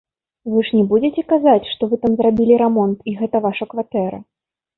[0.51, 4.19] Вы ж не будзеце казаць, што вы там зрабілі рамонт і гэта ваша кватэра.